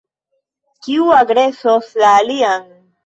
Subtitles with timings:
[0.87, 2.67] Kiu agresos la alian?